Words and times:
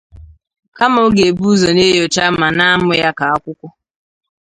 kama 0.77 0.99
ọ 1.07 1.09
ga-ebu 1.15 1.43
ụzọ 1.53 1.69
na-enyocha 1.75 2.25
ma 2.39 2.47
na-amụ 2.57 2.91
ya 3.01 3.09
ka 3.17 3.25
akwụkwọ 3.33 3.67